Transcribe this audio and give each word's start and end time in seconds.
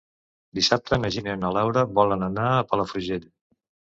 Dissabte 0.59 0.97
na 1.01 1.11
Gina 1.15 1.35
i 1.35 1.39
na 1.41 1.51
Laura 1.57 1.83
volen 1.99 2.27
anar 2.29 2.45
a 2.53 2.65
Palafrugell. 2.71 3.29